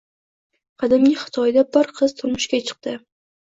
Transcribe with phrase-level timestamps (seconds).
[0.83, 2.99] Qadimgi Xitoyda bir qiz turmushga chiqdi